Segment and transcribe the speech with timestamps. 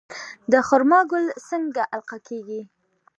[0.51, 2.61] د خرما ګل څنګه القاح کیږي؟